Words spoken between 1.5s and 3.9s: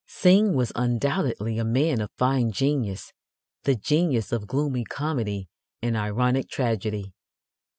a man of fine genius the